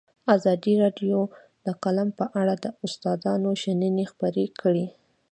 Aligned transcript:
ازادي 0.35 0.73
راډیو 0.83 1.19
د 1.63 1.65
اقلیم 1.75 2.09
په 2.19 2.25
اړه 2.41 2.55
د 2.63 2.65
استادانو 2.85 3.49
شننې 3.61 4.05
خپرې 4.11 4.45
کړي. 4.61 4.85